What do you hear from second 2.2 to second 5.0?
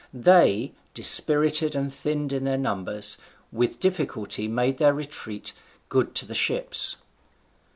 in their numbers, with difficulty made their